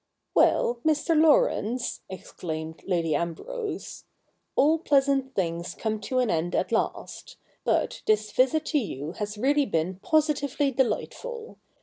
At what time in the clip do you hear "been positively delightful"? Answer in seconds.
9.67-11.59